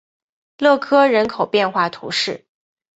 [0.57, 2.47] 勒科人口变化图示